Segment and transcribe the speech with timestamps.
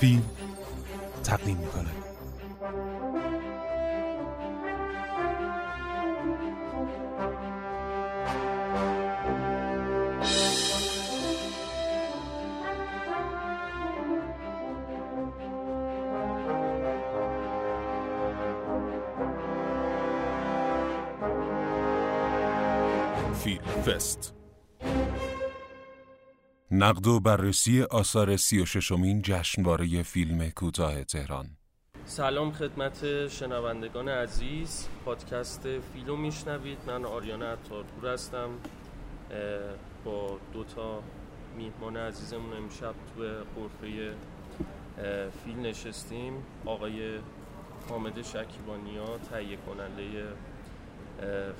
[0.00, 0.22] فیلم
[1.24, 2.15] تقدیم می‌کنه.
[26.78, 31.46] نقد و بررسی آثار سی و ششمین جشنواره فیلم کوتاه تهران.
[32.04, 34.88] سلام خدمت شنوندگان عزیز.
[35.04, 36.78] پادکست فیلم میشنوید.
[36.86, 38.48] من آریان عطارپور هستم.
[40.04, 41.02] با دو تا
[41.56, 43.22] میهمان عزیزمون امشب تو
[43.56, 44.14] غرفه
[44.98, 46.32] اه، فیلم نشستیم.
[46.64, 47.18] آقای
[47.88, 50.26] حامد شکیبانیا تهیه کننده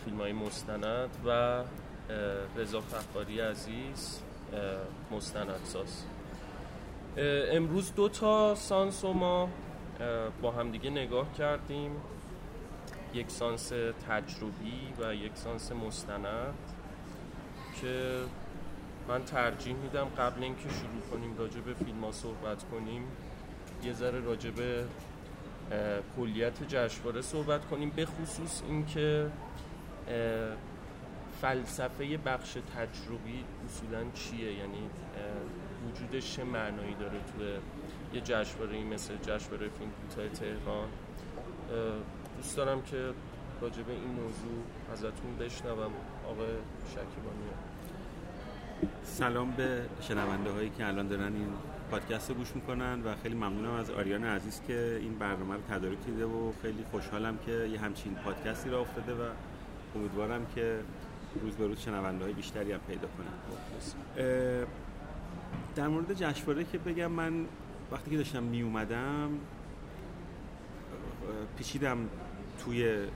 [0.04, 1.62] فیلم های مستند و
[2.56, 4.20] رضا فخاری عزیز.
[5.10, 6.02] مستندساز
[7.52, 9.48] امروز دو تا سانس رو ما
[10.42, 11.90] با همدیگه نگاه کردیم.
[13.14, 13.72] یک سانس
[14.08, 16.54] تجربی و یک سانس مستند
[17.80, 18.18] که
[19.08, 23.02] من ترجیح میدم قبل اینکه شروع کنیم راجع به فیلم ها صحبت کنیم
[23.82, 24.84] یه ذره راجع به
[26.16, 29.30] کلیت جشنواره صحبت کنیم به خصوص اینکه
[31.40, 34.90] فلسفه بخش تجربی اصولا چیه؟ یعنی
[35.88, 37.46] وجودش چه معنایی داره توی
[38.14, 40.88] یه جشنواره مثل جشنواره فیلم کوتاه تهران؟
[42.36, 43.12] دوست دارم که
[43.60, 44.62] راجع به این موضوع
[44.92, 45.92] ازتون بشنوم.
[46.26, 46.46] آقای
[46.88, 47.46] شکیبانی
[49.02, 51.48] سلام به شنونده هایی که الان دارن این
[51.90, 55.98] پادکست رو گوش می‌کنن و خیلی ممنونم از آریان عزیز که این برنامه رو تدارک
[56.06, 59.26] دیده و خیلی خوشحالم که یه همچین پادکستی را افتاده و
[59.96, 60.78] امیدوارم که
[61.42, 63.56] روز به روز شنونده های بیشتری هم پیدا کنم
[64.16, 64.66] اه،
[65.74, 67.46] در مورد جشنواره که بگم من
[67.92, 69.30] وقتی که داشتم می اومدم
[71.58, 71.98] پیچیدم
[72.64, 73.06] توی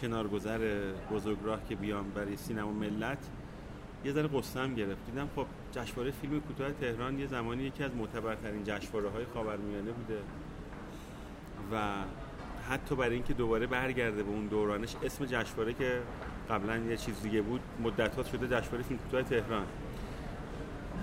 [0.00, 3.18] کنارگذر بزرگراه که بیام برای سینما ملت.
[4.04, 5.06] یه ذره قصم گرفت.
[5.06, 10.18] دیدم خب جشنواره فیلم کوتاه تهران یه زمانی یکی از معتبرترین جشنواره های خاورمیانه بوده.
[11.72, 11.92] و
[12.68, 16.00] حتی برای اینکه دوباره برگرده به اون دورانش اسم جشنواره که
[16.50, 17.60] قبلا یه چیز دیگه بود.
[17.82, 19.66] مدتات شده جشنواره فیلم کوتاه تهران.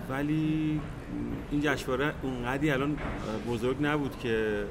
[0.09, 0.81] ولی
[1.51, 2.97] این جشنواره اونقدی الان
[3.49, 4.63] بزرگ نبود که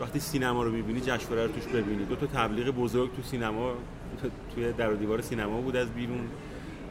[0.00, 2.04] وقتی سینما رو می‌بینی جشنواره رو توش ببینی.
[2.04, 3.74] دو تا تبلیغ بزرگ تو سینما
[4.54, 6.28] توی در و دیوار سینما بود از بیرون.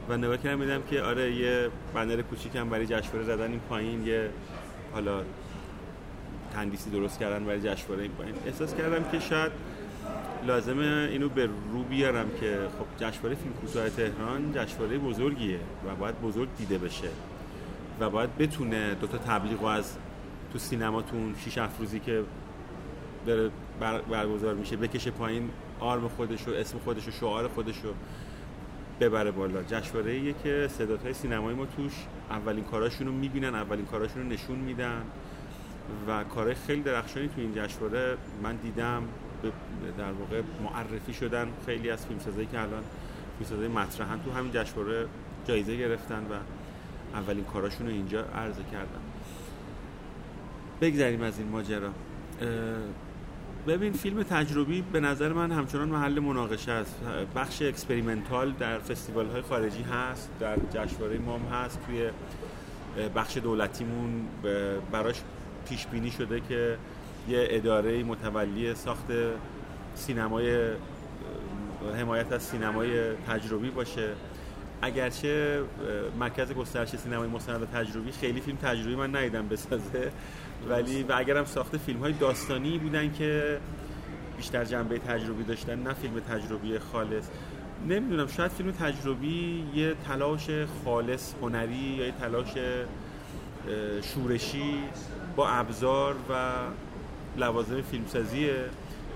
[0.10, 4.30] و نگاه کردم دیدم که آره یه بنر کوچیکم برای جشنواره زدن این پایین یه
[4.94, 5.24] حالا
[6.54, 8.36] تندیسی درست کردن برای جشنواره این پایین.
[8.46, 9.52] احساس کردم که شاید
[10.46, 16.22] لازمه اینو به رو بیارم که خب جشنواره فیلم کوتاه تهران جشنواره بزرگیه و باید
[16.22, 17.08] بزرگ دیده بشه
[18.00, 19.96] و باید بتونه دوتا تبلیغ از
[20.54, 22.24] تو سینماتون شیش افروزی که
[23.26, 25.50] داره بر- برگزار میشه بکشه پایین
[25.80, 27.94] آرم خودش و اسم خودش و شعار خودش رو
[29.02, 29.64] ببره بالا.
[29.64, 31.94] جشنواره که صداهای سینمایی ما توش
[32.30, 35.02] اولین کاراشون رو می‌بینن اولین کاراشون نشون میدن
[36.08, 39.04] و کارهای خیلی درخشانی تو این جشنواره من دیدم.
[39.98, 42.84] در واقع معرفی شدن خیلی از فیلمسازایی که الان
[43.38, 45.06] فیلمسازای مطرحن تو همین جشنواره
[45.48, 46.34] جایزه گرفتن و
[47.14, 49.02] اولین کاراشون رو اینجا عرضه کردن.
[50.82, 51.90] بگذریم از این ماجرا.
[53.68, 57.00] ببین فیلم تجربی به نظر من همچنان محل مناقشه است.
[57.36, 61.80] بخش experimental در فستیوال های خارجی هست در جشنواره ما هم هست.
[61.86, 62.10] توی
[63.16, 64.26] بخش دولتیمون
[64.92, 65.22] براش
[65.70, 66.78] پیش بینی شده که
[67.30, 69.06] یه اداره متولی ساخت
[69.96, 70.72] سینمای
[72.00, 74.10] حمایت از سینمای تجربی باشه.
[74.82, 75.62] اگرچه
[76.20, 80.12] مرکز گسترش سینمای مستند تجربی خیلی فیلم تجربی من ندیدم بسازه.
[80.70, 83.60] ولی و اگرم ساخته فیلم های داستانی بودن که
[84.38, 87.28] بیشتر جنبه تجربی داشتن نه فیلم تجربی خالص.
[87.90, 90.48] نمی‌دونم شاید فیلم تجربی یه تلاش
[90.86, 92.54] خالص هنری یا یه تلاش
[94.02, 94.74] شورشی
[95.36, 96.54] با ابزار و
[97.38, 98.56] لوازم فیلمسازیه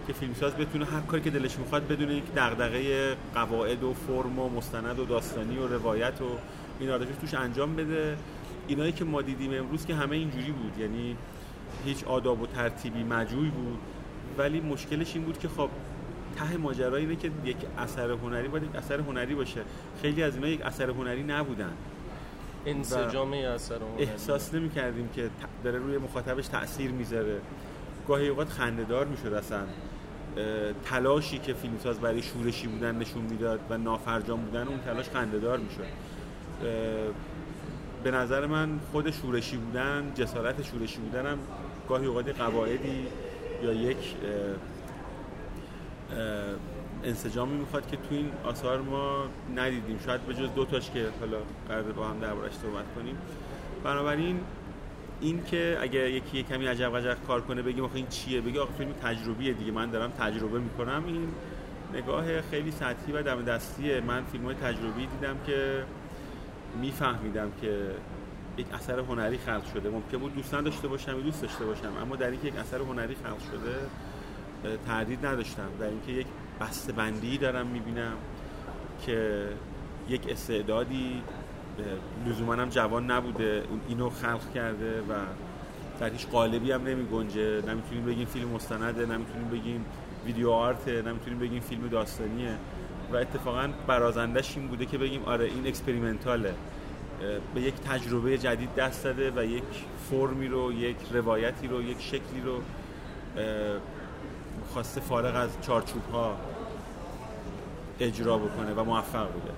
[0.08, 4.50] که فیلمساز بتونه هر کاری که دلش می‌خواد بدون یک دغدغه قواعد و فرم و
[4.50, 6.26] مستند و داستانی و روایت و
[6.80, 8.18] این رو توش انجام بده.
[8.68, 11.18] اینایی که ما دیدیم امروز که همه اینجوری بود یعنی
[11.86, 13.80] هیچ آداب و ترتیبی مجوی بود.
[14.38, 15.70] ولی مشکلش این بود که خب
[16.36, 19.62] ته ماجرا اینه که یک اثر هنری باید یک اثر هنری باشه.
[20.02, 21.74] خیلی از اینا یک اثر هنری نبودن.
[22.66, 24.04] انسجام اثر هنری.
[24.04, 25.30] احساس نمی کردیم که
[25.64, 27.42] داره روی مخاطبش تاثیر می‌ذاره.
[28.08, 29.62] گاهی اوقات خندهدار می‌شد اصلا.
[30.86, 35.86] تلاشی که فیلمساز برای شورشی بودن نشون می‌داد و نافرجام بودن اون تلاش خندهدار می‌شد.
[38.04, 41.38] به نظر من خود شورشی بودن جسارت شورشی بودن هم
[41.90, 43.08] گاهی اوقات قواعدی
[43.64, 44.16] یا یک
[47.04, 49.26] انسجامی می‌خواد که تو این آثار ما
[49.56, 50.00] ندیدیم.
[50.06, 51.38] شاید به جز دو تاش که حالا
[51.68, 53.18] قرار با هم دربارش صحبت کنیم.
[53.84, 54.40] بنابراین
[55.22, 58.60] این که اگه یکی یه کمی عجب عجب کار کنه بگیم آخه این چیه؟ بگی
[58.60, 61.04] آخه فیلم تجربیه دیگه من دارم تجربه می‌کنم.
[61.08, 61.28] این
[61.94, 64.02] نگاه خیلی سطحی و دم دستیه.
[64.02, 65.84] من فیلم های تجربی دیدم که
[66.82, 67.92] میفهمیدم که
[68.58, 69.90] یک اثر هنری خلق شده.
[69.90, 73.40] ممکن بود دوست نداشته باشم دوست داشته باشم اما در اینکه یک اثر هنری خلق
[73.52, 73.76] شده
[74.88, 75.70] تردید نداشتم.
[75.80, 76.28] در اینکه یک
[76.62, 78.14] بسته بندی دارم می‌بینم
[79.06, 79.48] که
[80.10, 81.22] یک استعدادی
[82.26, 83.64] لزوما هم جوان نبوده.
[83.88, 85.14] اینو خلق کرده و
[86.00, 87.62] در هیچ قالبی هم نمی گنجه.
[87.62, 89.86] نمی‌تونیم بگیم فیلم مستنده نمی‌تونیم بگیم
[90.26, 92.56] ویدیو آرته نمی‌تونیم بگیم فیلم داستانیه.
[93.12, 96.54] و اتفاقا برازندش این بوده که بگیم آره این اکسپریمنتاله.
[97.56, 99.64] به یک تجربه جدید دست داده و یک
[100.10, 102.62] فرمی رو یک روایتی رو یک شکلی رو
[104.74, 106.36] خواسته فارغ از چارچوب ها
[108.00, 109.52] اجرا بکنه و موفق بوده.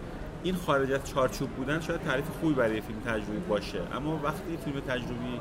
[0.44, 3.80] این خارج از چارچوب بودن شاید تعریف خوبی برای فیلم تجربی باشه.
[3.96, 5.40] اما وقتی فیلم تجربی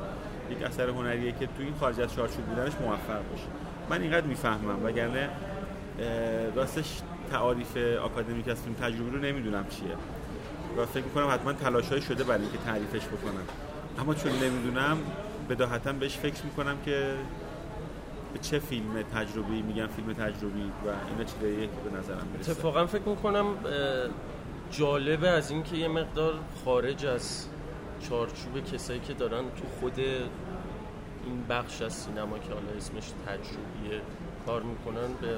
[0.51, 3.47] یک اثر هنریه که تو این خارج از چارچوب بودنش موفق باشه.
[3.89, 5.29] من اینقدر می‌فهمم وگرنه
[6.55, 7.01] راستش
[7.31, 9.95] تعاریف آکادمیک از فیلم تجربی رو نمی‌دونم چیه.
[10.77, 13.43] و فکر می‌کنم حتما تلاشای شده برای اینکه تعریفش بکنم.
[13.99, 14.97] اما چون نمی‌دونم
[15.49, 17.13] بداهتا بهش فکر می‌کنم که
[18.33, 22.85] به چه فیلم تجربی میگن فیلم تجربی و اینا چیزاییه که به نظرم می‌رسه اتفاقا
[22.85, 23.45] فکر می‌کنم
[24.77, 26.33] جالبه از اینکه یه مقدار
[26.65, 27.45] خارج از
[28.09, 34.01] چارچوب کسایی که دارن تو خود این بخش از سینما که حالا اسمش تجربیه
[34.45, 35.37] کار می‌کنن به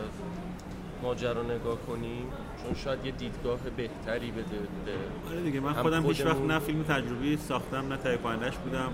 [1.04, 2.28] ماجرا نگاه کنیم
[2.64, 4.92] چون شاید یه دیدگاه بهتری بده به
[5.30, 8.18] آره دیگه من خودم هیچ وقت نه فیلم تجربی ساختم نه تهیه
[8.64, 8.92] بودم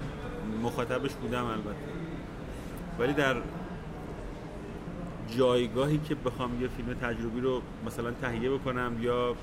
[0.63, 1.75] مخاطبش بودم البته.
[2.99, 3.35] ولی در
[5.37, 9.35] جایگاهی که بخوام یه فیلم تجربی رو مثلا تهیه بکنم یا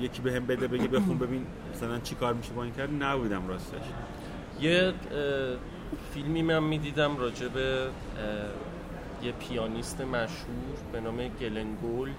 [0.00, 3.48] یکی به هم بده بگه بخون ببین مثلا چی کار میشه با این کرد نبودم
[3.48, 3.82] راستش.
[4.60, 4.92] یه
[6.14, 7.88] فیلمی من می‌دیدم راجع به
[9.22, 12.14] یه پیانیست مشهور به نام گلن گولد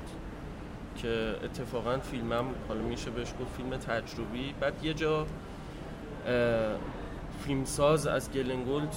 [0.98, 4.54] که اتفاقا فیلمم حالا میشه بهش گفت فیلم تجربی.
[4.60, 5.26] بعد یه جا
[7.46, 8.96] فیلمساز از گلن گولد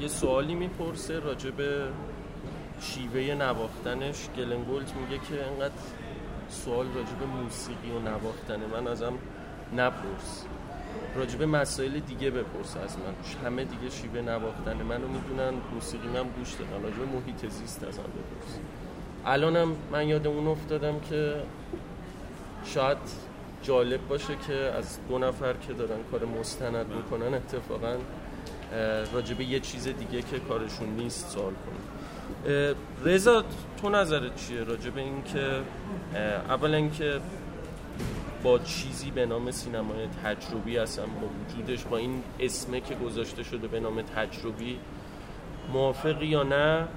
[0.00, 1.84] یه سوالی می‌پرسه راجع به
[2.80, 4.28] شیوه نواختنش.
[4.36, 5.74] گلن گولد میگه که انقدر
[6.48, 9.12] سوال راجع به موسیقی و نواختن من ازم
[9.76, 10.44] نپرس.
[11.16, 13.46] راجع به مسائل دیگه بپرس از من.
[13.46, 16.82] همه دیگه شیوه نواختن منو می‌دونن موسیقی من گوش دادن.
[16.82, 18.58] راجع به محیط زیست ازم بپرس.
[19.26, 21.42] الانم من یاد اون افتادم که
[22.64, 22.98] شاید
[23.62, 27.96] جالب باشه که از دو نفر که دارن کار مستند می‌کنن اتفاقا
[29.12, 31.82] راجع به یه چیز دیگه که کارشون نیست سوال کنیم
[33.04, 33.44] رضا
[33.82, 35.60] تو نظرت چیه راجع به این که
[36.48, 37.20] اولا اینکه
[38.42, 43.68] با چیزی به نام سینمای تجربی اصلا با وجودش با این اسمه که گذاشته شده
[43.68, 44.78] به نام تجربی
[45.72, 46.88] موافقی یا نه؟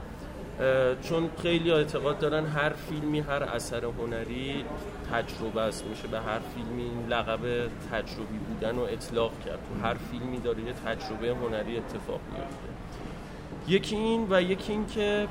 [1.02, 4.66] چون خیلی اعتقاد دارن هر فیلمی هر اثر هنری
[5.12, 5.86] تجربه است.
[5.86, 7.40] میشه به هر فیلمی این لقب
[7.92, 9.60] تجربی بودن و اطلاق کرد.
[9.84, 12.79] هر فیلمی داره یه تجربه هنری اتفاق میفته.
[13.70, 15.28] یکی این و یکی این که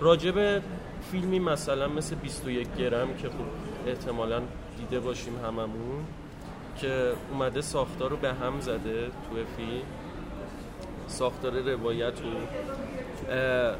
[0.00, 0.62] راجب
[1.10, 3.34] فیلمی مثلا مثل 21 گرم که خب
[3.86, 4.42] احتمالا
[4.78, 6.04] دیده باشیم هممون
[6.76, 9.82] که اومده ساختار رو به هم زده تو فیلم.
[11.06, 13.74] ساختار روایت و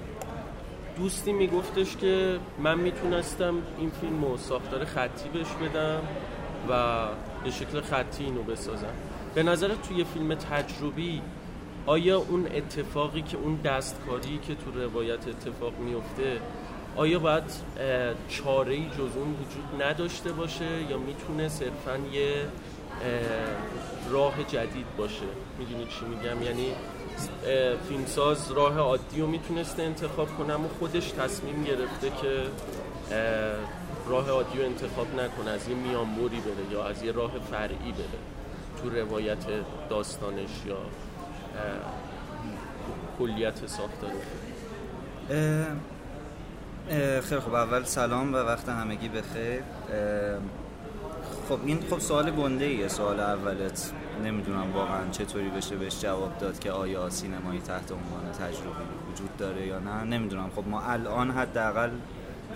[0.96, 6.00] دوستی میگفتش که من می‌تونستم این فیلم رو ساختار خطی بهش بدم
[6.68, 7.06] و
[7.44, 8.94] به شکل خطی اینو بسازم.
[9.34, 11.22] به نظر توی فیلم تجربی
[11.86, 16.40] آیا اون اتفاقی که اون دستکاری که تو روایت اتفاق میفته
[16.96, 17.42] آیا باید
[18.28, 22.46] چاره ای جز اون وجود نداشته باشه یا می‌تونه صرفا یه
[24.10, 25.26] راه جدید باشه؟
[25.58, 26.66] می‌دونی چی میگم؟ یعنی
[27.88, 32.42] فیلمساز راه عادی رو می‌تونسته انتخاب کنه اما خودش تصمیم گرفته که
[34.08, 38.18] راه عادی رو انتخاب نکنه از یه میانبوری بره یا از یه راه فرعی بره
[38.82, 39.44] تو روایت
[39.90, 40.76] داستانش یا
[43.18, 44.10] کلیت ساختار
[47.22, 49.62] خیلی خب اول سلام و وقت همگی بخیر.
[51.48, 53.92] خب این خب سوال گنده ایه سوال اولت.
[54.24, 59.66] نمی‌دونم واقعا چطوری بشه بهش جواب داد که آیا سینمایی تحت عنوان تجربی وجود داره
[59.66, 60.04] یا نه.
[60.04, 60.50] نمی‌دونم.
[60.56, 61.90] خب ما الان حداقل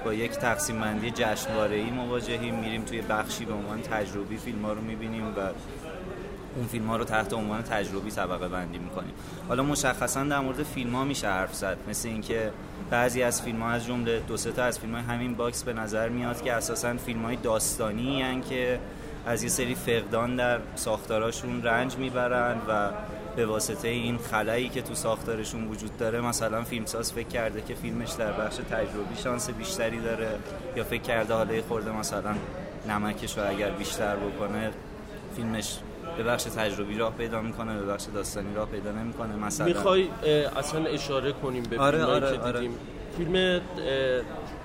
[0.04, 2.54] با یک تقسیم بندی جشنواره‌ای مواجهیم.
[2.54, 5.40] میریم توی بخشی به عنوان تجربی فیلم ها رو می‌بینیم و
[6.56, 9.12] اون فیلم ها رو تحت عنوان تجربی طبقه بندی می‌کنیم.
[9.48, 11.76] حالا مشخصا در مورد فیلم ها میشه حرف زد.
[11.88, 12.50] مثل اینکه
[12.90, 16.08] بعضی از فیلم ها از جمله دو تا از فیلم های همین box به نظر
[16.08, 18.78] میاد که اساسا فیلم های داستانی هن که
[19.26, 22.90] از یه سری فقدان در ساختاراشون رنج می‌برن و
[23.36, 28.12] به واسطه این خلایی که تو ساختارشون وجود داره مثلا فیلمساز فکر کرده که فیلمش
[28.12, 30.28] در بخش تجربی شانس بیشتری داره
[30.76, 32.34] یا فکر کرده حالا خورده مثلا
[32.88, 34.70] نمکش رو اگر بیشتر بکنه
[35.36, 35.78] فیلمش
[36.16, 39.36] به بخش تجربی راه پیدا می‌کنه به بخش داستانی راه پیدا نمی‌کنه.
[39.36, 40.08] مثلا می‌خوای
[40.56, 42.60] اصلا اشاره کنیم به آره فیلمایی آره که آره.
[42.60, 42.78] دیدیم.
[43.16, 43.60] فیلم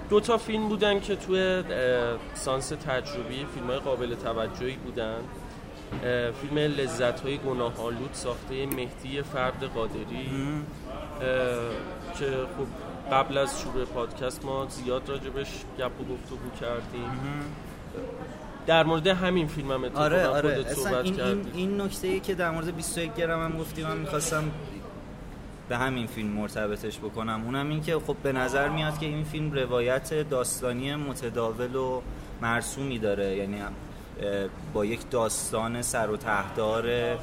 [0.09, 1.63] دو تا فیلم بودن که توی
[2.33, 5.17] سانس تجربی فیلم های قابل توجهی بودن.
[6.41, 10.29] فیلم لذت های گناه آلود ساخته مهدی فرد قادری.
[12.19, 12.67] که خب
[13.13, 15.47] قبل از شروع پادکست ما زیاد راجبش
[15.79, 17.11] گپ و گفتگو کردیم.
[18.67, 20.55] در مورد همین فیلم هم اتفاقا آره آره.
[20.55, 21.51] خودت صحبت این, این, کردی.
[21.53, 24.43] این نکته ای که در مورد 21 گرم هم گفتیم من می‌خواستم
[25.69, 27.41] به همین فیلم مرتبطش بکنم.
[27.45, 32.01] اونم این که خب به نظر میاد که این فیلم روایت داستانی متداول و
[32.41, 33.37] مرسومی داره.
[33.37, 33.57] یعنی
[34.73, 37.17] با یک داستان سر و تهدار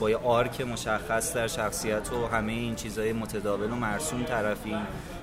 [0.00, 4.78] با یه آرک مشخص در شخصیت و همه این چیزهای متداول و مرسوم طرفیم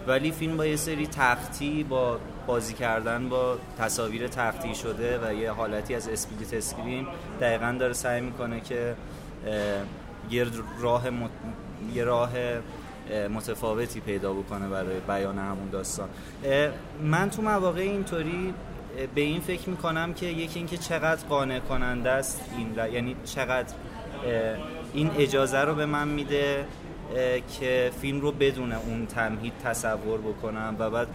[0.07, 2.19] ولی فیلم با یه سری تختی با
[2.51, 7.07] بازی کردن با تصاویر تختی شده و یه حالتی از split screen
[7.41, 8.95] دقیقا داره سعی می‌کنه که
[10.29, 10.45] یه
[10.79, 11.29] راه مت...
[11.93, 12.31] یه راه
[13.33, 16.09] متفاوتی پیدا بکنه برای بیان همون داستان.
[17.03, 18.53] من تو مواقع اینطوری
[19.15, 22.87] به این فکر می‌کنم که یکی اینکه چقدر قانع کننده است این را...
[22.87, 23.73] یعنی چقدر
[24.93, 26.65] این اجازه رو به من میده
[27.59, 31.07] که فیلم رو بدون اون تمهید تصور بکنم و بعد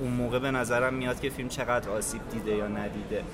[0.00, 3.24] اون موقع به نظرم میاد که فیلم چقدر آسیب دیده یا ندیده.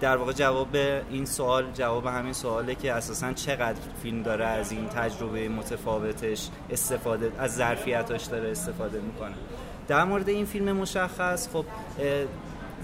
[0.00, 0.76] در واقع جواب
[1.10, 7.32] این سوال جواب همین سواله که اساسا چقدر فیلم داره از این تجربه متفاوتش استفاده
[7.38, 9.34] از ظرفیتاش داره استفاده می‌کنه.
[9.88, 11.64] در مورد این فیلم مشخص خب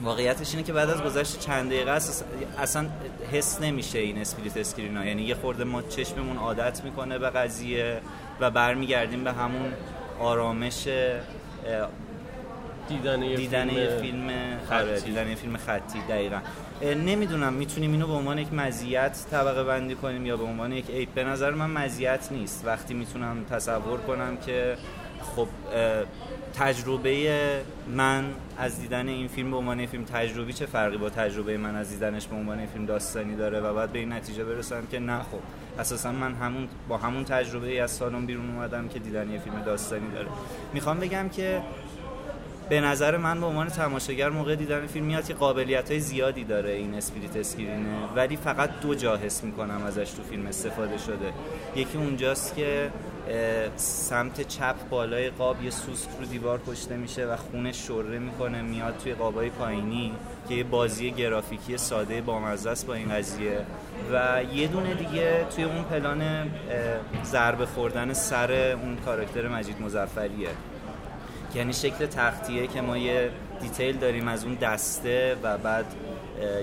[0.02, 1.90] واقعیتش اینه که بعد از گذشت چند دقیقه
[2.58, 2.86] اصلا
[3.32, 8.00] حس نمیشه این split screen ها یعنی یه خورده ما چشممون عادت می‌کنه به قضیه
[8.40, 9.72] و برمیگردیم به همون
[10.20, 10.88] آرامش
[12.90, 14.30] دیدن یه دیدن فیلم, یه فیلم
[14.68, 15.06] خطی.
[15.06, 16.38] دیدن یه فیلم خطی دقیقا.
[16.82, 21.08] نمی‌دونم می‌تونیم اینو به عنوان یک مزیت طبقه بندی کنیم یا به عنوان یک عیب؟
[21.14, 22.62] به نظر من مزیت نیست.
[22.66, 24.76] وقتی می‌تونم تصور کنم که
[25.36, 25.48] خب
[26.54, 27.62] تجربه
[27.96, 28.24] من
[28.58, 32.26] از دیدن این فیلم به عنوان فیلم تجربی چه فرقی با تجربه من از دیدنش
[32.26, 35.38] به عنوان فیلم داستانی داره و بعد به این نتیجه برسم که نه خب.
[35.78, 39.62] اساسا من همون با همون تجربه ای از سالن بیرون اومدم که دیدن یه فیلم
[39.62, 40.28] داستانی داره.
[40.72, 41.62] می‌خوام بگم که
[42.70, 46.70] به نظر من به عنوان تماشاگر موقع دیدن فیلم میاد که قابلیت های زیادی داره
[46.70, 51.32] این اسپریت اسکرینه ولی فقط دو جا حس می‌کنم ازش تو فیلم استفاده شده.
[51.76, 52.90] یکی اونجاست که
[53.76, 58.98] سمت چپ بالای قاب یه سوسک رو دیوار پشته میشه و خونش شره می‌کنه میاد
[59.04, 60.12] توی قابای پایینی
[60.48, 63.58] که یه بازی گرافیکی ساده بامزه است با این قضیه.
[64.12, 66.50] و یه دونه دیگه توی اون پلان
[67.24, 70.48] ضربه خوردن سر اون کاراکتر مجید مزفریه
[71.54, 73.30] یعنی شکل تختیه که ما یه
[73.60, 75.84] دیتیل داریم از اون دسته و بعد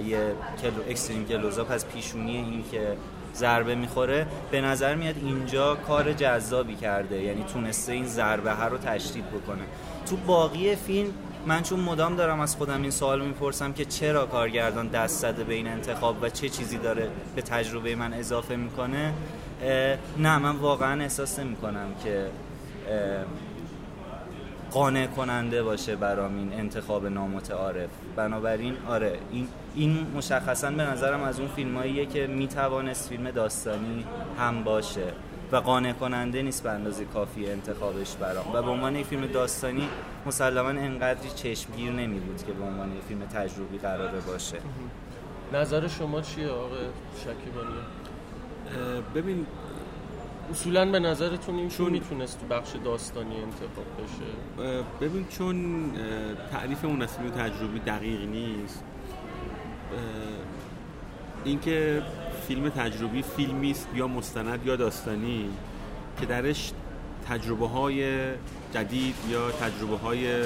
[0.05, 2.97] یه کلو اکستریم کلوزاپ از پیشونی این که
[3.35, 4.27] ضربه می‌خوره.
[4.51, 9.63] به نظر میاد اینجا کار جذابی کرده یعنی تونسته این ضربه ها رو تشدید بکنه.
[10.09, 11.13] تو باقی فیلم
[11.45, 15.53] من چون مدام دارم از خودم این سوال می‌پرسم که چرا کارگردان دست زده به
[15.53, 19.13] این انتخاب و چه چیزی داره به تجربه من اضافه می‌کنه
[20.17, 22.27] نه من واقعا احساس نمی‌کنم که
[24.77, 27.89] قانع کننده باشه برام این انتخاب نامتعارف.
[28.15, 34.05] بنابراین آره این این مشخصا به نظرم از اون فیلماییه که می‌توانست فیلم داستانی
[34.39, 35.13] هم باشه
[35.51, 38.45] و قانع کننده نیست به اندازه کافی انتخابش برام.
[38.53, 39.89] و به عنوان یک فیلم داستانی
[40.25, 44.57] مسلما انقدری چشمگیر نمی بود که به عنوان یک فیلم تجربی قراره باشه.
[45.53, 46.85] نظر شما چیه آقای
[47.17, 47.77] شکیبانی؟
[49.15, 49.45] ببین
[50.51, 55.91] اصولا به نظرتون این چون می‌تونست تو بخش داستانی انتخاب بشه؟ ببین چون
[56.51, 58.83] تعریف اون تجربی دقیق نیست.
[61.45, 62.03] اینکه
[62.47, 65.49] فیلم تجربی فیلمی است یا مستند یا داستانی
[66.19, 66.71] که درش
[67.29, 68.19] تجربه های
[68.73, 70.43] جدید یا تجربه های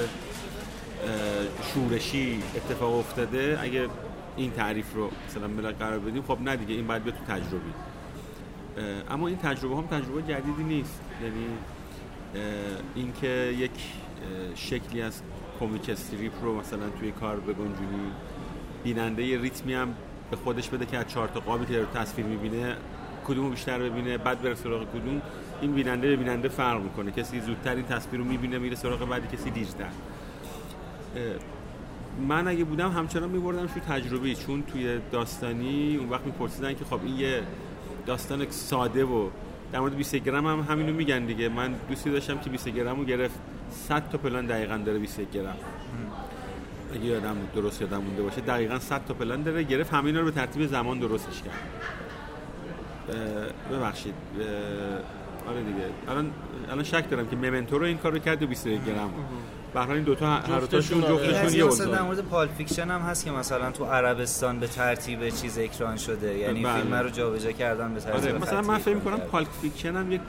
[1.62, 3.88] شورشی اتفاق افتاده اگه
[4.36, 7.72] این تعریف رو مثلا قرار بدیم خب نه دیگه این باید بیاد تو تجربی.
[9.10, 11.00] اما این تجربه هم تجربه جدیدی نیست.
[11.22, 11.46] یعنی
[12.94, 13.70] اینکه یک
[14.54, 15.22] شکلی از
[15.60, 18.12] کمیک استریپ رو مثلا توی کار بگنجونی
[18.84, 19.94] بیننده یه ریتمی هم
[20.30, 22.76] به خودش بده که از چهار تا قابی که تصویر می‌بینه
[23.26, 25.22] کدومو بیشتر ببینه بعد بره سراغ کدوم
[25.60, 27.10] این بیننده بیننده فرق می‌کنه.
[27.10, 29.88] کسی زودتر این تصویر رو می‌بینه میره سراغ بعدی کسی دیرتر.
[32.28, 37.00] من اگه بودم همچنان میبردم شو تجربی چون توی داستانی اون وقت میپرسیدن که خب
[37.04, 37.42] این یه
[38.06, 39.28] داستان ساده و
[39.72, 41.48] در مورد 20 گرم هم همینو میگن دیگه.
[41.48, 43.34] من دوستی داشتم که 20 گرم رو گرفت.
[43.70, 45.56] 100 تا پلان دقیقا داره 20 گرم.
[46.94, 49.94] اگه یادم درست یادم مونده باشه دقیقا 100 تا پلان داره گرفت.
[49.94, 51.54] همین رو به ترتیب زمان درستش کرد.
[53.72, 54.14] ببخشید.
[55.48, 55.84] آره دیگه.
[56.08, 56.30] الان
[56.70, 59.10] الان شک دارم که ممنتو رو این کارو کرد و 21 گرم
[59.74, 63.24] به این دو تا هر تاشون جفتشون یه مثلا در مورد Pulp Fiction هم هست
[63.24, 66.82] که مثلا تو عربستان به ترتیب چیز اکران شده یعنی بله.
[66.82, 68.38] فیلم رو جابجا کردن به ترتیب آره.
[68.38, 70.20] مثلا من فکر می‌کنم Pulp Fiction هم یک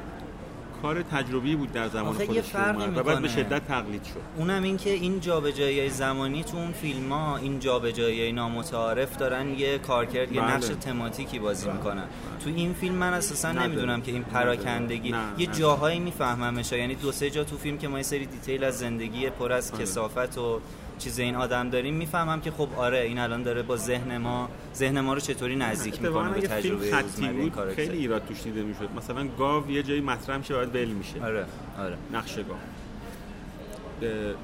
[0.83, 2.55] کار تجربی بود در زمان خودش
[2.95, 7.11] و بعد به شدت تقلید شد اونم این که این جابجایی زمانی تو اون فیلم
[7.11, 10.55] ها این جابجایی نامتعارف دارن یه کارکرد یه بله.
[10.55, 11.75] نقش تماتیکی بازی بله.
[11.75, 12.03] می‌کنن
[12.43, 15.17] تو این فیلم من اساسا نمی‌دونم که این پراکندگی نه.
[15.37, 18.77] یه جاهایی میفهممش یعنی دو سه جا تو فیلم که ما یه سری detail از
[18.79, 19.83] زندگی پر از آره.
[19.83, 20.59] کثافت و
[20.99, 24.99] چیز این آدم داریم می‌فهمم که خب آره این الان داره با ذهن ما ذهن
[24.99, 28.89] ما رو چطوری نزدیک می‌کنه به تجربه بود خیلی ایراد توش دیده می‌شد.
[28.97, 31.23] مثلا گاو یه جایی مطرح میشه باید ول میشه.
[31.23, 31.45] آره
[31.79, 31.97] آره.
[32.13, 32.57] نقشه گاو.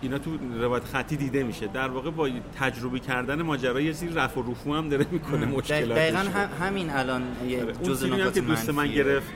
[0.02, 1.68] اینا تو روایت خطی دیده میشه.
[1.68, 2.30] در واقع با
[2.60, 6.20] تجربه کردن ماجرا یه سری رفع و رفو هم داره می‌کنه مشکلات دقیقا
[6.60, 7.74] همین الان یه آره.
[7.74, 9.28] جزء نکات که دوست من گرفت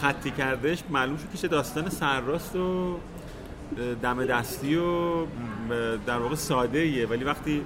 [0.00, 2.98] خطی کردش معلوم شد که داستان سرراست و
[4.02, 5.24] دم دستی و
[6.06, 7.64] در واقع ساده ایه ولی وقتی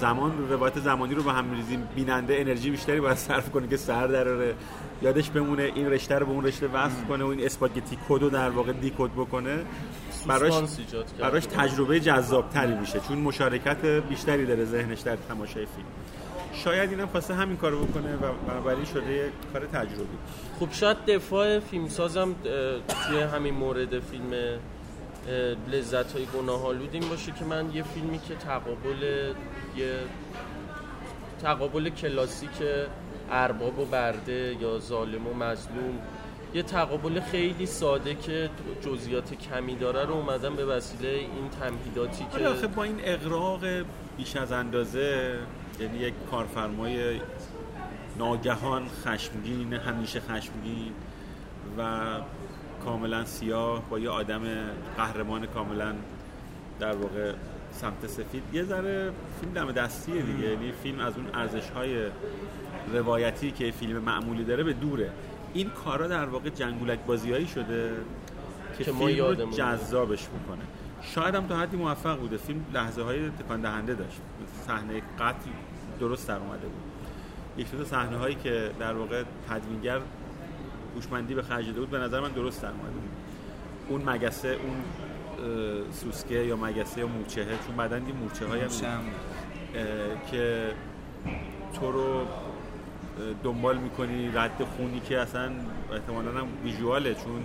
[0.00, 4.06] زمان روایت زمانی رو با هم میریزیم بیننده انرژی بیشتری باید صرف کنه که سر
[4.06, 4.54] دراره.
[5.02, 8.30] یادش بمونه این رشته رو به اون رشته وصل کنه و این اسپاگتی کد رو
[8.30, 9.58] در واقع دیکد بکنه.
[10.26, 10.52] براش
[11.18, 15.86] براش تجربه جذاب تری میشه چون مشارکت بیشتری داره ذهنش در تماشای فیلم.
[16.52, 20.16] شاید اینم خواسته همین کارو بکنه و بنابراین شده کار تجربی.
[20.60, 22.34] خب شاید دفاع فیلمسازم
[22.88, 24.32] توی همین مورد فیلم
[25.72, 29.32] لذت های گناهالود این باشه که من یه فیلمی که تقابل
[29.76, 29.98] یه
[31.42, 32.50] تقابل کلاسیک
[33.30, 35.98] ارباب و برده یا ظالم و مظلوم
[36.54, 42.48] یه تقابل خیلی ساده که جزئیات کمی داره رو اومدم به وسیله این تمهیداتی که
[42.48, 43.64] آره با این اقراق
[44.16, 45.38] بیش از اندازه
[45.80, 47.20] یعنی یک کارفرمای
[48.18, 50.92] ناگهان خشمگین همیشه خشمگین
[51.78, 52.00] و
[52.84, 54.42] کاملا سیاه با یه آدم
[54.96, 55.94] قهرمان کاملا
[56.80, 57.32] در واقع
[57.72, 58.42] سمت سفید.
[58.52, 60.50] یه ذره فیلم دم دستیه دیگه.
[60.50, 62.06] یعنی فیلم از اون ارزش های
[62.92, 65.10] روایتی که فیلم معمولی داره به دوره.
[65.54, 67.90] این کارا در واقع جنگولک بازیایی شده
[68.78, 70.64] که, که فیلم رو جذابش می‌کنه.
[71.02, 72.36] شاید هم تا حدی موفق بوده.
[72.36, 74.20] فیلم لحظه های تکان دهنده داشت.
[74.66, 75.50] صحنه قتل
[76.00, 76.82] درست در اومده بود.
[77.58, 80.00] یک صحنه هایی که در واقع تدوینگر
[80.96, 82.92] هوشمندی به خرج داده بود به نظر من درست در اومده
[83.88, 84.76] اون مگسه اون
[85.92, 89.04] سوسکه یا مگسه یا مورچه چون بعدا این مورچه های هم
[90.30, 90.70] که
[91.80, 92.26] تو رو
[93.44, 95.50] دنبال می‌کنی رد خونی که اصلا
[95.92, 97.42] احتمالا هم ویژواله چون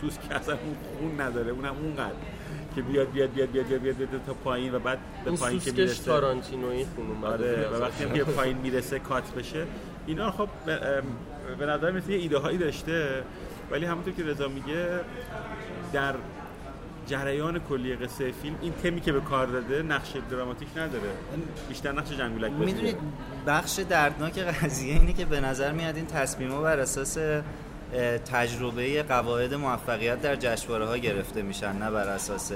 [0.00, 2.14] سوسکه اصلا اون خون نداره اونم اونقدر
[2.74, 5.72] که بیاد بیاد بیاد بیاد بیاد, بیاد, بیاد تا پایین و بعد به پایین که
[5.72, 6.04] می‌رسه.
[6.04, 9.66] تارانتینویی خون آره و وقتی که پایین می‌رسه کات بشه.
[10.06, 10.48] اینا خب
[11.58, 13.22] به نظر مثل یه ایده هایی داشته
[13.70, 15.00] ولی همونطور که رضا میگه
[15.92, 16.14] در
[17.06, 21.08] جریان کلی قصه فیلم این تمی که به کار داده نقش دراماتیک نداره.
[21.68, 22.96] بیشتر نقش جنگولک می‌دونید
[23.46, 27.18] بخش دردناک قضیه اینه که به نظر میاد این تصمیما بر اساس
[28.32, 32.52] تجربه قواعد موفقیت در جشنواره ها گرفته میشن نه بر اساس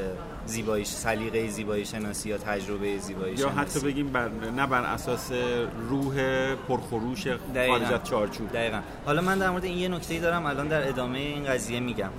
[0.47, 5.31] زیبایی سلیقه زیبایی شناسی یا تجربه زیبایی یا حتی بگیم بر نه بر اساس
[5.89, 6.15] روح
[6.55, 7.27] پرخروش
[7.69, 8.53] خارج از چارچوب.
[8.53, 8.81] دقیقاً.
[9.07, 12.11] حالا من در مورد این یه نکته دارم الان در ادامه این قضیه میگم.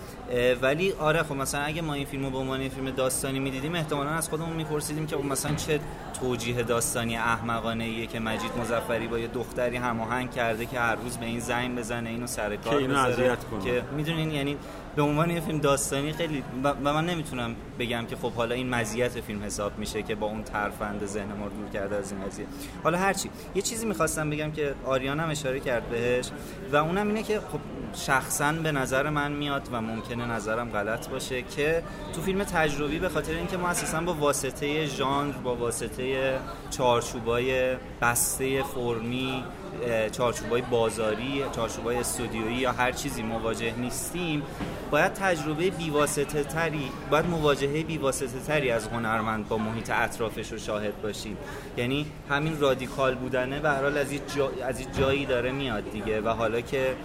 [0.61, 4.29] ولی آره خب مثلا اگه ما این فیلمو به عنوان فیلم داستانی می‌دیدیم احتمالاً از
[4.29, 5.79] خودمون میپرسیدیم که خب مثلا چه
[6.21, 11.17] توجیه داستانی احمقانه ایه که مجید مزفری با یه دختری هماهنگ کرده که هر روز
[11.17, 13.63] به این زنگ بزنه اینو سر کار که اینو کنه.
[13.63, 14.57] که می‌دونین یعنی
[14.95, 19.21] به عنوان یه فیلم داستانی خیلی و من نمی‌تونم بگم که خب حالا این مزیت
[19.21, 22.45] فیلم حساب میشه که با اون ترفند ذهن ما دور کرده از این قضیه.
[22.83, 26.29] حالا هرچی یه چیزی می‌خواستم بگم که آریان هم اشاره کرد بهش
[26.71, 27.59] و اونم اینه که خب
[27.93, 31.83] شخصا به نظر من میاد و ممکنه نظرم غلط باشه که
[32.15, 38.63] تو فیلم تجربی به خاطر اینکه ما اساسا با واسطه ژانر با واسطه چارچوبای بسته
[38.63, 39.43] فرمی
[40.11, 44.43] چارچوبای بازاری چارچوبای استودیویی یا هر چیزی مواجه نیستیم
[44.91, 51.01] باید تجربه بیواسطه تری باید مواجهه بیواسطه تری از هنرمند با محیط اطرافش رو شاهد
[51.01, 51.37] باشیم.
[51.77, 54.51] یعنی همین رادیکال بودنه به حال از جا...
[54.67, 56.95] از جایی داره میاد دیگه و حالا که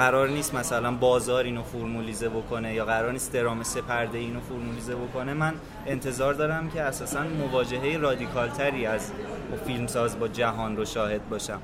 [0.00, 5.34] قرار نیست مثلا بازار اینو فرمولیزه بکنه یا قرار نیست درام سپرده اینو فرمولیزه بکنه.
[5.34, 5.54] من
[5.86, 9.12] انتظار دارم که اساسا مواجهه رادیکال تری از
[9.66, 11.58] فیلمساز با جهان رو شاهد باشم.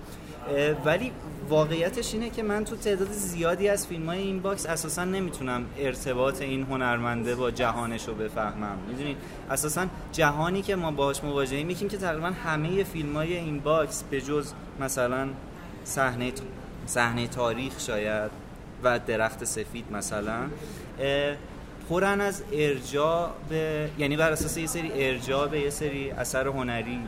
[0.84, 1.12] ولی
[1.48, 6.42] واقعیتش اینه که من تو تعداد زیادی از فیلم های این box اساسا نمی‌تونم ارتباط
[6.42, 8.78] این هنرمنده با جهانش رو بفهمم.
[8.88, 9.16] می‌دونید؟
[9.50, 14.20] اساسا جهانی که ما باهاش مواجهه می‌کنیم که تقریبا همه فیلم های این box به
[14.20, 15.28] جز مثلا
[15.84, 16.32] صحنه
[16.86, 18.30] صحنه تاریخ شاید
[18.82, 20.40] و درخت سفید مثلا
[21.90, 26.98] پرن از ارجاع به یعنی بر اساس یه سری ارجاع به یه سری اثر هنری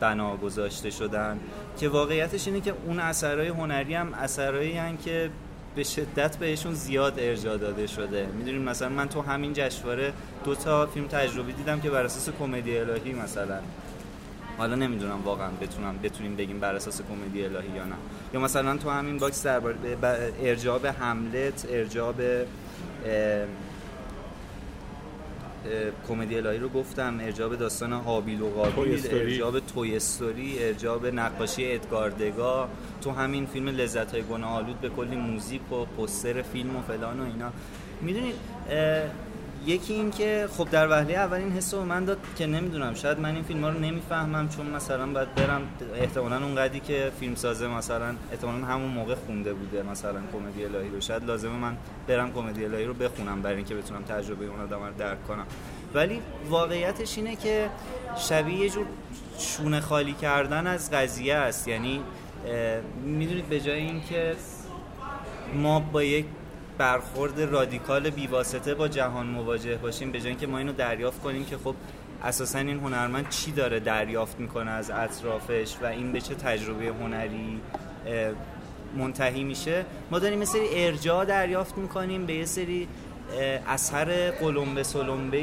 [0.00, 1.40] بنا گذاشته شدن
[1.78, 5.30] که واقعیتش اینه که اون اثرهای هنری هم اثرهایی هن که
[5.76, 8.26] به شدت بهشون زیاد ارجاع داده شده.
[8.26, 10.12] می‌دونیم مثلا من تو همین جشنواره
[10.44, 13.58] دو تا فیلم تجربی دیدم که بر اساس کمدی الهی مثلا.
[14.62, 17.94] حالا نمی‌دونم واقعا بتونم بتونیم بگیم بر اساس کمدی الهی یا نه.
[18.34, 19.60] یا مثلا تو همین box در
[20.42, 22.46] ارجاع به هملت ارجاع به
[26.08, 30.98] کمدی الهی رو گفتم ارجاع به داستان هابیل و قابیل ارجاع به توی استوری ارجاع
[30.98, 32.68] به نقاشی ادگاردگا
[33.00, 37.20] تو همین فیلم لذت های گناه آلود به کلی موزیک و پستر فیلم و فلان
[37.20, 37.50] و اینا.
[38.00, 38.34] می‌دونید
[39.66, 43.34] یکی این که خب در وهله اول این حس من داد که نمی‌دونم شاید من
[43.34, 45.60] این فیلم ها رو نمی‌فهمم چون مثلا باید برم
[45.94, 50.88] احتمالا اون قدی که فیلم سازه مثلا احتمالا همون موقع خونده بوده مثلا کمدی الهی
[50.88, 51.00] رو.
[51.00, 54.92] شاید لازمه من برم کمدی الهی رو بخونم برای اینکه بتونم تجربه اون آدم رو
[54.98, 55.46] درک کنم.
[55.94, 57.70] ولی واقعیتش اینه که
[58.16, 58.86] شبیه یه جور
[59.38, 61.68] شونه خالی کردن از قضیه است.
[61.68, 62.00] یعنی
[63.04, 64.34] می‌دونید به جای اینکه
[65.54, 66.26] ما با یک
[66.78, 71.56] برخورد رادیکال بیواسطه با جهان مواجه باشیم به جای اینکه ما اینو دریافت کنیم که
[71.56, 71.74] خب
[72.24, 77.60] اساسا این هنرمند چی داره دریافت می‌کنه از اطرافش و این به چه تجربه هنری
[78.96, 79.84] منتهی میشه.
[80.10, 82.88] ما داریم یه سری ارجاع دریافت می‌کنیم به یه سری
[83.68, 85.42] اثر قلمبه سلمبه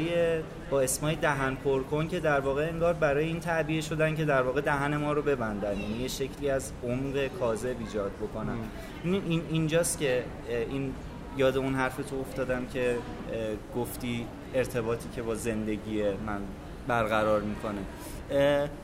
[0.70, 4.60] با اسمای دهن پرکن که در واقع انگار برای این تعبیه شدن که در واقع
[4.60, 5.76] دهن ما رو ببندن.
[5.80, 8.58] یعنی یه شکلی از عمق کاذب ایجاد بکنن.
[9.04, 10.94] این اینجاست که این
[11.36, 12.96] یاد اون حرف تو افتادم که
[13.76, 16.40] گفتی ارتباطی که با زندگی من
[16.88, 17.80] برقرار می‌کنه.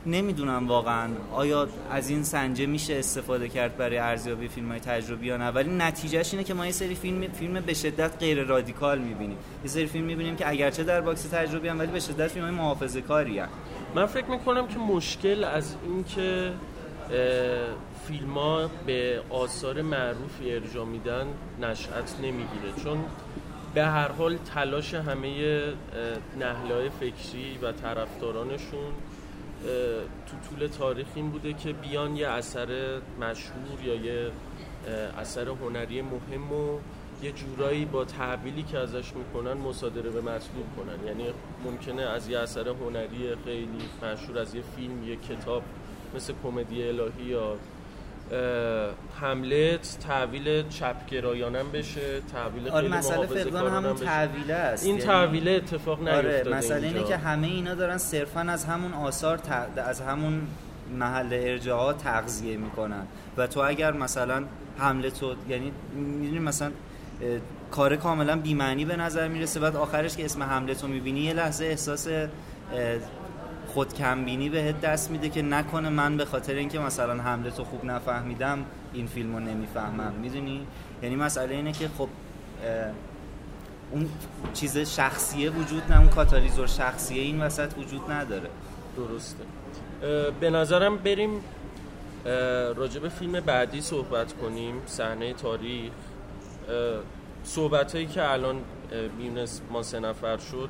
[0.05, 1.09] نمی‌دونم واقعا.
[1.33, 5.69] آیا از این سنجه میشه استفاده کرد برای ارزیابی فیلم های تجربی یا نه؟ ولی
[5.69, 9.37] نتیجهش اینه که ما یه سری فیلم فیلم به شدت غیر رادیکال می‌بینیم.
[9.63, 12.55] یه سری فیلم می‌بینیم که اگرچه در box تجربی هن ولی به شدت فیلم های
[12.55, 13.49] محافظه کاری هن.
[13.95, 16.51] من فکر می‌کنم که مشکل از این که
[18.07, 21.27] فیلم ها به آثار معروفی ارجاع میدن
[21.61, 22.83] نشأت نمی‌گیره.
[22.83, 23.05] چون
[23.73, 25.63] به هر حال تلاش همه
[26.39, 28.93] نهلای فکری و طرفدارانشون
[30.27, 32.67] تو طول تاریخ این بوده که بیان یه اثر
[33.21, 34.31] مشهور یا یه
[35.17, 36.79] اثر هنری مهم و
[37.23, 41.07] یه جورایی با تحویلی که ازش می‌کنن مصادره به مطلوب کنن.
[41.07, 41.23] یعنی
[41.65, 43.67] ممکنه از یه اثر هنری خیلی
[44.03, 45.63] مشهور از یه فیلم یه کتاب
[46.15, 47.55] مثل کمدی الهی یا
[49.21, 54.85] حملت تحویل چپگرایانم بشه تحویل آره مسئله فقدان همون تحویله است.
[54.85, 59.39] این یعنی اتفاق نیفتاده آره مسئله اینه که همه اینا دارن صرفا از همون آثار
[59.77, 60.47] از همون
[60.99, 63.07] محل ارجاعات تغذیه می‌کنن.
[63.37, 64.43] و تو اگر مثلا
[64.77, 66.71] حمله تو یعنی می‌دونی مثلا
[67.71, 71.65] کار کاملا بیمعنی به نظر می‌رسه بعد آخرش که اسم حمله تو می‌بینی یه لحظه
[71.65, 72.07] احساس
[73.67, 77.85] خود کمبینی بهت دست میده که نکنه من به خاطر اینکه مثلا حمله تو خوب
[77.85, 80.13] نفهمیدم این فیلم رو نمی‌فهمم.
[80.21, 80.67] می‌دونی؟
[81.03, 82.07] یعنی مسئله اینه که خب
[83.91, 84.09] اون
[84.53, 88.49] چیز شخصیه وجود نه اون کاتالیزور شخصیه این وسط وجود نداره.
[88.97, 89.43] درسته.
[90.39, 91.29] به نظرم بریم
[92.75, 95.91] راجب فیلم بعدی صحبت کنیم صحنه تاریخ.
[97.43, 98.55] صحبت هایی که الان
[99.17, 100.69] میونه ما سه نفر شد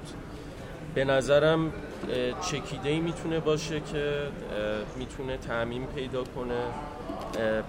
[0.95, 1.73] به نظرم
[2.52, 4.28] چکیده ای می‌تونه باشه که
[4.95, 6.62] می‌تونه تعمین پیدا کنه.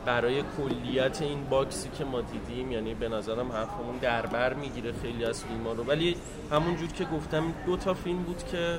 [0.05, 5.45] برای کلیت این باکسی که ما دیدیم یعنی به نظرم حرفمون دربر می‌گیره خیلی از
[5.45, 5.85] فیلم رو.
[5.85, 6.17] ولی
[6.53, 8.79] همونجور که گفتم دو تا فیلم بود که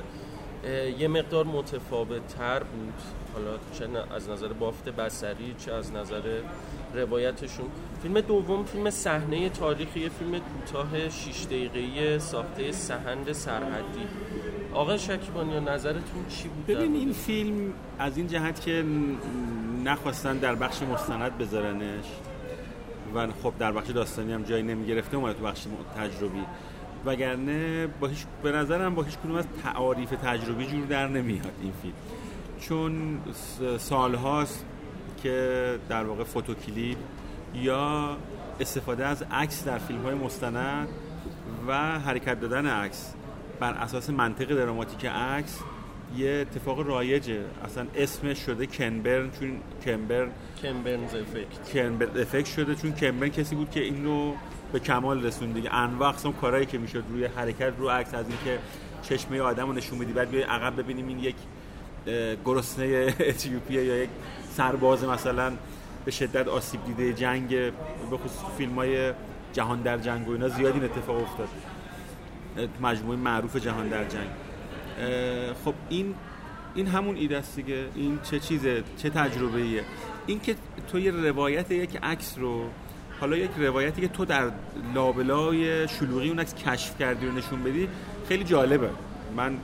[0.98, 2.94] یه مقدار متفاوت تر بود.
[3.34, 6.22] حالا چه از نظر بافت بسری چه از نظر
[6.94, 7.66] روایتشون.
[8.02, 14.06] فیلم دوم فیلم صحنه تاریخی فیلم کوتاه 6 دقیقه‌ای ساخته سهند سرحدی.
[14.74, 18.84] آقا شکیبانی نظرتون چی بود؟ ببین این فیلم از این جهت که
[19.84, 22.04] نخواستن در بخش مستند بذارنش
[23.14, 26.44] و خب در بخش داستانی هم جایی نمی گرفته اومد تو بخش تجربی.
[27.04, 31.72] وگرنه با هیچ به نظرم با هیچ کنون از تعاریف تجربی جور در نمیاد این
[31.82, 31.94] فیلم.
[32.60, 33.20] چون
[33.78, 34.64] سال هاست
[35.22, 36.98] که در واقع فوتوکلیپ
[37.54, 38.16] یا
[38.60, 40.88] استفاده از عکس در فیلم های مستند
[41.68, 43.14] و حرکت دادن عکس
[43.60, 45.58] بر اساس منطق دراماتیک عکس
[46.16, 47.40] یه اتفاق رایجه.
[47.64, 50.30] اصلا اسمش شده کنبرن چون کنبرن
[50.62, 54.34] کنبرنز افکت کنبرن افکت شده چون کنبرن کسی بود که این رو
[54.72, 55.74] به کمال رسون دیگه.
[55.74, 58.58] انواع اقسام کارهایی که می‌شد روی حرکت رو عکس از اینکه
[59.02, 61.36] چشمه آدم رو نشون بدی بعد بیای عقب ببینیم این یک
[62.44, 64.10] گرسنه اتیوپیه یا یک
[64.56, 65.52] سرباز مثلا
[66.04, 67.48] به شدت آسیب دیده جنگ
[68.10, 69.12] به خصوص فیلم های
[69.52, 71.48] جهان در جنگ و اینا زیاد این اتفاق افتاد.
[72.80, 74.28] مجموعه معروف جهان در جنگ.
[75.64, 76.14] خب این
[76.74, 77.84] این همون ایده است دیگه.
[77.94, 79.84] این چه چیزه؟ چه تجربه ایه
[80.26, 80.54] این که
[80.92, 82.64] تو یه روایت یک عکس رو
[83.20, 84.50] حالا یک روایتی که تو در
[84.94, 87.88] لابلای شلوغی اون عکس کشف کردی و نشون بدی
[88.28, 88.90] خیلی جالبه.
[89.36, 89.56] من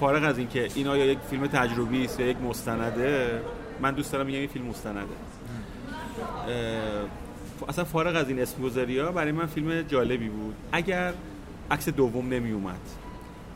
[0.00, 3.40] فارغ از اینکه این آیا یک فیلم تجربی است یا یک مستنده
[3.80, 5.00] من دوست دارم این فیلم مستنده.
[7.68, 8.62] اصلا فارغ از این اسم
[9.00, 10.54] ها برای من فیلم جالبی بود.
[10.72, 11.12] اگر
[11.70, 12.80] عکس دوم نمی اومد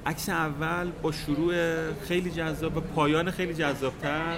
[0.06, 1.54] عکس اول با شروع
[2.08, 4.36] خیلی جذاب و پایان خیلی جذابتر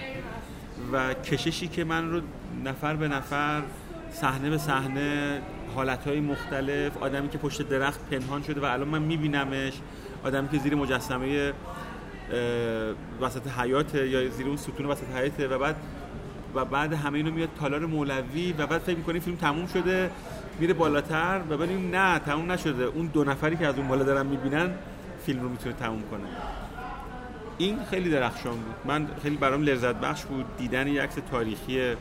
[0.93, 2.21] و کششی که من رو
[2.65, 3.63] نفر به نفر
[4.13, 5.41] صحنه به صحنه
[5.75, 9.73] حالتهای مختلف آدمی که پشت درخت پنهان شده و الان من میبینمش
[10.25, 11.53] آدمی که زیر مجسمه
[13.21, 15.77] وسط حیات یا زیر اون ستون وسط حیاته و بعد
[16.55, 20.11] و بعد همه اینو میاد تالار مولوی و بعد فکر می‌کنیم فیلم تموم شده
[20.61, 22.85] میره بالاتر و ببینیم نه تموم نشده.
[22.85, 24.71] اون دو نفری که از اون بالا دارن می‌بینن
[25.27, 26.29] فیلم رو می‌تونه تموم کنه.
[27.59, 28.75] این خیلی درخشان بود.
[28.85, 30.45] من خیلی برام لذت بخش بود.
[30.59, 31.95] دیدن یک عکس تاریخی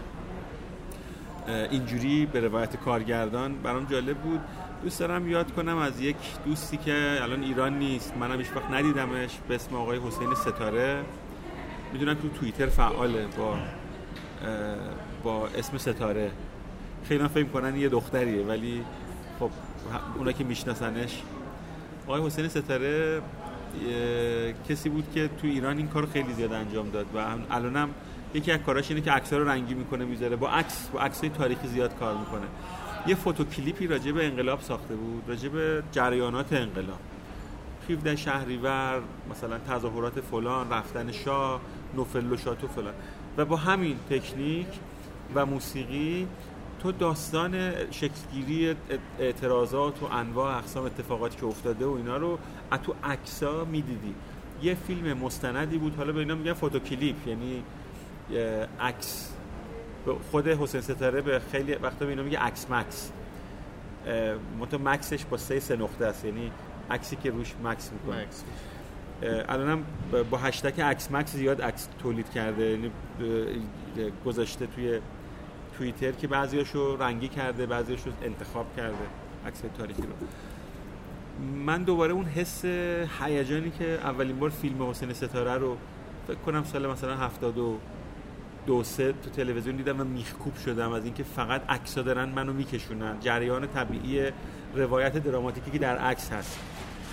[1.48, 4.40] اینجوری به روایت کارگردان برام جالب بود.
[4.86, 8.14] دوست دارم یاد کنم از یک دوستی که الان ایران نیست.
[8.18, 9.30] منم هیچ وقت ندیدمش.
[9.48, 11.04] به اسم آقای حسین ستاره.
[11.94, 13.58] می‌دونم تو توییتر فعاله با
[15.24, 16.32] با اسم ستاره.
[17.08, 18.84] خیلی فکر کنن یه دختریه ولی
[19.40, 19.50] خب
[20.18, 21.22] اونا که میشناسنش.
[22.08, 23.22] آقای حسین ستاره
[24.70, 27.18] کسی بود که تو ایران این کار خیلی زیاد انجام داد و
[27.50, 27.90] الانم
[28.34, 30.36] یکی از کاراش اینه که عکس‌ها رو رنگی می‌کنه می‌ذاره.
[30.36, 32.46] با عکس با عکسای تاریخی زیاد کار می‌کنه.
[33.08, 37.00] یه فوتوکلیپی راجع به انقلاب ساخته بود راجع به جریانات انقلاب.
[37.90, 41.62] 17 شهریور مثلا تظاهرات فلان رفتن شاه
[41.96, 42.94] نوفل و شاتو فلان.
[43.38, 44.68] و با همین تکنیک
[45.36, 46.28] و موسیقی
[46.80, 48.76] تو داستان شکلگیری
[49.20, 52.38] اعتراضات و انواع اقسام اتفاقاتی که افتاده و اینا رو
[52.72, 54.16] از تو عکسا می‌دیدی.
[54.64, 57.64] یه فیلم مستندی بود حالا به اینا میگن فوتوکلیپ یعنی
[58.80, 59.35] عکس.
[60.32, 63.12] خود حسین ستاره به خیلی وقتا به اینا میگه عکس مکس.
[64.60, 66.26] متو مکسش با سه سه نقطه است.
[66.26, 66.52] یعنی
[66.92, 68.26] عکسی که روش مکس می‌کنه.
[69.50, 69.84] الانم
[70.32, 72.64] با هشتگ عکس مکس زیاد عکس تولید کرده.
[72.64, 72.92] یعنی
[74.26, 75.00] گذاشته توی
[75.78, 78.96] توییتر که بعضیاشو رنگی کرده بعضیاشو انتخاب کرده.
[79.48, 80.14] عکس تاریخی رو.
[81.66, 82.66] من دوباره اون حس
[83.22, 85.78] هیجانی که اولین بار فیلم حسین ستاره رو
[86.28, 87.80] فکر کنم سال مثلا 72
[88.66, 93.20] دو سه تو تلویزیون دیدم و میخکوب شدم از اینکه فقط عکسا دارن منو میکشونن.
[93.20, 94.32] جریان طبیعی
[94.76, 96.60] روایت دراماتیکی که در عکس هست.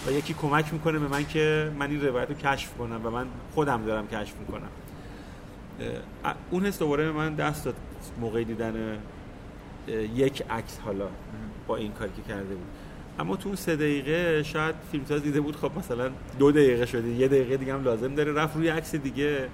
[0.06, 3.26] و یکی کمک می‌کنه به من که من این روایت رو کشف کنم و من
[3.54, 4.68] خودم دارم کشف می‌کنم.
[6.50, 7.74] اون حس دوباره به من دست داد
[8.20, 8.98] موقع دیدن
[10.16, 11.08] یک عکس حالا
[11.66, 12.66] با این کاری که کرده بود.
[13.18, 17.28] اما تو اون سه دقیقه شاید فیلمساز دیده بود خب مثلا دو دقیقه شده یه
[17.28, 18.32] دقیقه دیگه هم لازم داره.
[18.32, 19.48] رفت روی عکس دیگه.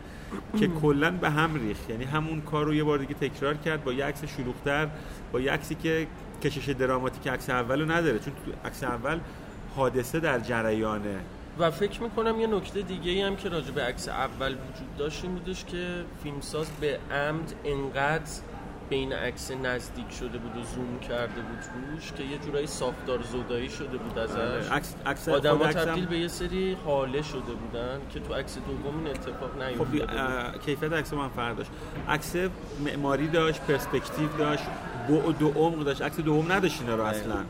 [0.60, 1.90] که کلا به هم ریخت.
[1.90, 4.88] یعنی همون کار رو یه بار دیگه تکرار کرد با یه عکس شلوغ‌تر
[5.32, 6.06] با یه عکسی که
[6.42, 8.18] کشش دراماتیک عکس اولو نداره.
[8.18, 9.18] چون تو عکس اول
[9.76, 11.16] حادثه در جریانه
[11.58, 15.34] و فکر می‌کنم یه نکته دیگه هم که راجع به عکس اول وجود داشت این
[15.34, 18.30] بودش که فیلمساز به عمد انقدر
[18.90, 21.58] بین عکس نزدیک شده بود و زوم کرده بود
[21.92, 24.36] روش که یه جورایی ساختار زودایی شده بود ازش.
[24.36, 28.98] آره، عکس عکس آدم تبدیل به یه سری حاله شده بودن که تو عکس دوم
[28.98, 31.70] این اتفاق نیفتاده خب کیفیت عکس من فرق داشت.
[32.08, 32.36] عکس
[32.84, 34.64] معماری داشت پرسپکتیو داشت
[35.08, 36.02] بعد و عمق داشت.
[36.02, 37.44] عکس دوم نداشت اینا رو اصلا.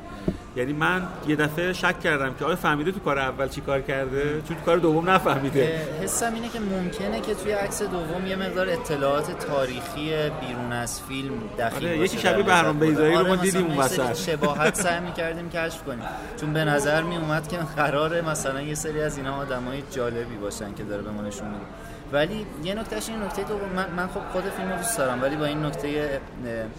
[0.59, 4.42] یعنی من یه دفعه شک کردم که آیا فهمیده تو کار اول چی کار کرده؟
[4.49, 5.83] چون تو کار دوم نفهمیده.
[6.03, 11.35] حسم اینه که ممکنه که توی عکس دوم یه مقدار اطلاعات تاریخی بیرون از فیلم
[11.59, 15.83] دخیل آره یکی شبیه بهرام بیزایی رو ما دیدیم اون وسط شباهت سعی می‌کردیم کشف
[15.83, 16.05] کنیم.
[16.40, 20.75] چون به نظر می اومد که قراره مثلا یه سری از اینا آدمای جالبی باشن
[20.75, 21.64] که داره به ما نشون میده.
[22.12, 25.44] ولی یه نکتهش این نکته دوم من, من خب خود فیلم دوست دارم ولی با
[25.44, 26.21] این نکته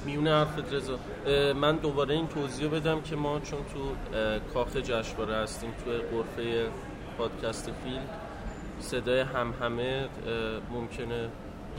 [0.06, 1.00] میون حرفت رضا.
[1.54, 3.80] من دوباره این توضیح بدم که ما چون تو
[4.54, 6.68] کاخ جشنواره هستیم تو غرفه
[7.18, 8.02] پادکست فیلم
[8.80, 10.08] صدای هم همه
[10.72, 11.30] ممکنه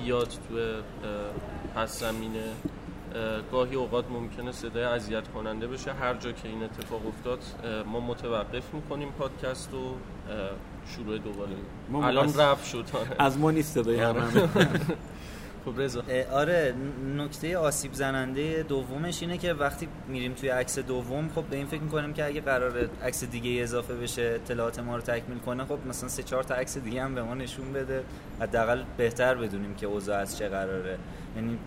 [0.04, 0.54] بیاد تو
[1.74, 2.44] پس زمینه.
[3.52, 5.92] گاهی اوقات ممکنه صدای اذیت کننده بشه.
[5.92, 7.38] هر جا که این اتفاق افتاد
[7.86, 9.94] ما متوقف می‌کنیم پادکست و
[10.86, 11.50] شروع دوباره.
[11.94, 12.84] الان رفت شد.
[13.18, 14.22] از ما نیست صدای آره.
[15.64, 16.02] خب رضا.
[16.32, 16.74] آره
[17.16, 21.80] نکته آسیب زننده دومش اینه که وقتی میریم توی عکس دوم خب به این فکر
[21.80, 26.08] می‌کنیم که اگه قرار عکس دیگه اضافه بشه اطلاعات ما رو تکمیل کنه خب مثلا
[26.08, 28.04] سه چهار تا عکس دیگه هم به ما نشون بده.
[28.40, 30.98] حداقل بهتر بدونیم که اوضاع از چه قراره.
[31.36, 31.58] یعنی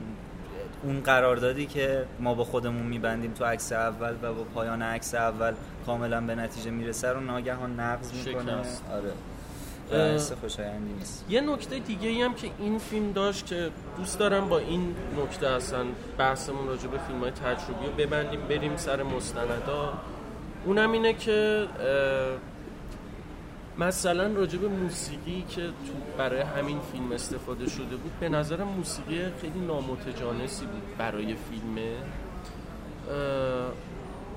[0.83, 5.53] اون قراردادی که ما با خودمون میبندیم تو عکس اول و با پایان عکس اول
[5.85, 8.55] کاملا به نتیجه می‌رسه رو ناگهان نقض می‌کنه.
[8.91, 9.13] آره.
[10.41, 11.25] خوشایندی نیست.
[11.29, 15.47] یه نکته دیگه ای هم که این فیلم داشت که دوست دارم با این نکته
[15.47, 15.85] اصلا
[16.17, 19.93] بحثمون راجع به فیلم های تجربی رو ببندیم بریم سر مستندا.
[20.65, 21.67] اونم اینه که
[23.77, 29.19] مثلا راجع به موسیقی که تو برای همین فیلم استفاده شده بود به نظر موسیقی
[29.41, 31.77] خیلی نامتجانسی بود برای فیلم.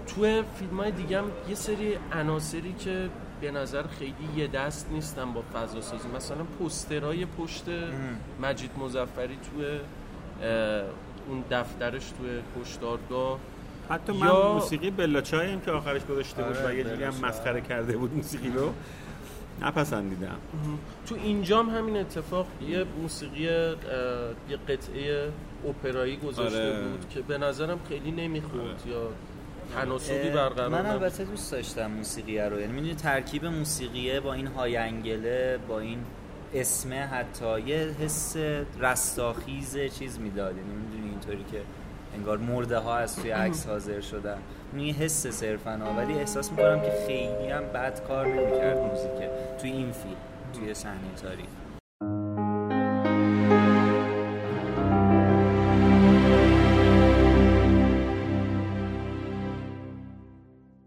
[0.06, 3.08] تو فیلم های دیگه هم یه سری عناصری که
[3.40, 6.08] به نظر خیلی یه دست نیستن با فضا سازی.
[6.16, 7.64] مثلا پوسترای پشت
[8.42, 9.62] مجید مزفری تو
[11.28, 12.24] اون دفترش تو
[12.60, 13.38] کشتارگاه
[13.90, 14.52] حتی من یا...
[14.52, 18.48] موسیقی بلاچای هم که آخرش گذاشته بود و یه جوری هم مسخره کرده بود موسیقی
[18.48, 18.72] رو.
[19.62, 20.36] نپسندیدم
[21.06, 25.28] تو اینجام همین اتفاق یه موسیقی یه قطعه
[25.68, 26.82] اپرایی گذاشته آره.
[26.82, 28.92] بود که به نظرم خیلی نمی‌خورد آره.
[28.92, 29.08] یا
[29.74, 35.58] تناسبی برقرار من البته دوست داشتم موسیقی رو یعنی می‌دونی ترکیب موسیقیه با این هاینگله
[35.68, 35.98] با این
[36.54, 38.36] اسمه حتی یه حس
[38.80, 41.60] رستاخیز چیز می‌داد یعنی می‌دونی اینطوری که
[42.16, 44.38] انگار مرده ها از توی عکس حاضر شدن.
[44.76, 49.92] این حس صرفا ولی احساس می‌کنم که خیلی هم بد کار نمی‌کرد موزیک توی این
[49.92, 50.16] فیلم
[50.52, 51.46] توی صحنه تاریخ.